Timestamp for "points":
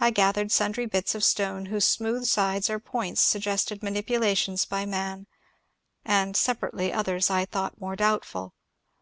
2.80-3.20